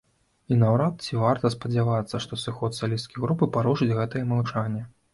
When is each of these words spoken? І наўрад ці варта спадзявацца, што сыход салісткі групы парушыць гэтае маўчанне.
І 0.53 0.55
наўрад 0.63 0.95
ці 1.07 1.19
варта 1.25 1.51
спадзявацца, 1.57 2.23
што 2.27 2.41
сыход 2.47 2.81
салісткі 2.81 3.23
групы 3.29 3.53
парушыць 3.55 3.95
гэтае 4.03 4.27
маўчанне. 4.37 4.87